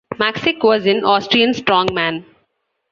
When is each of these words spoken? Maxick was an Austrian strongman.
Maxick 0.17 0.63
was 0.63 0.87
an 0.87 1.03
Austrian 1.05 1.51
strongman. 1.51 2.23